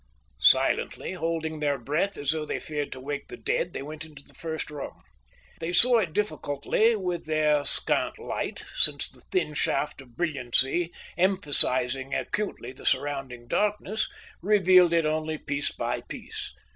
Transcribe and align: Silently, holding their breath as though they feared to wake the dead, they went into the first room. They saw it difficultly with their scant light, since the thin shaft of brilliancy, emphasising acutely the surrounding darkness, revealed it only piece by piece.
Silently, 0.39 1.13
holding 1.13 1.59
their 1.59 1.77
breath 1.77 2.17
as 2.17 2.31
though 2.31 2.43
they 2.43 2.59
feared 2.59 2.91
to 2.91 2.99
wake 2.99 3.27
the 3.27 3.37
dead, 3.37 3.71
they 3.71 3.83
went 3.83 4.03
into 4.03 4.23
the 4.23 4.33
first 4.33 4.71
room. 4.71 5.03
They 5.59 5.71
saw 5.71 5.99
it 5.99 6.11
difficultly 6.11 6.95
with 6.95 7.27
their 7.27 7.63
scant 7.65 8.17
light, 8.17 8.65
since 8.77 9.07
the 9.07 9.21
thin 9.31 9.53
shaft 9.53 10.01
of 10.01 10.17
brilliancy, 10.17 10.91
emphasising 11.19 12.15
acutely 12.15 12.71
the 12.71 12.83
surrounding 12.83 13.47
darkness, 13.47 14.09
revealed 14.41 14.91
it 14.91 15.05
only 15.05 15.37
piece 15.37 15.71
by 15.71 16.01
piece. 16.01 16.55